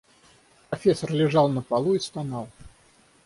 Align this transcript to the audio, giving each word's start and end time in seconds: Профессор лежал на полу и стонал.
Профессор 0.71 1.11
лежал 1.13 1.47
на 1.47 1.61
полу 1.61 1.93
и 1.93 1.99
стонал. 1.99 2.49